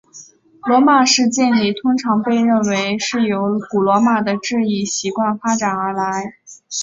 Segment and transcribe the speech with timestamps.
[0.63, 6.37] 罗马式敬礼通常被认为是由古罗马的致意习惯发展而来。